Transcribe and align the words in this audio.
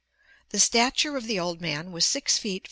The 0.49 0.57
stature 0.57 1.15
of 1.15 1.27
the 1.27 1.39
old 1.39 1.61
man 1.61 1.91
was 1.91 2.07
6 2.07 2.39
feet 2.39 2.53
4. 2.59 2.59